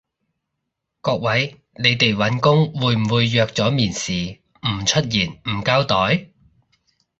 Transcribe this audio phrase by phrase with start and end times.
[1.01, 6.31] 各位，你哋搵工會唔會約咗面試唔出現唔交代？